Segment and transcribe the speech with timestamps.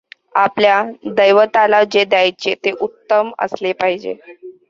[0.35, 0.81] आपल्या
[1.07, 4.15] दैवताला जे द्यायचे ते उत्तम असले पाहिजे.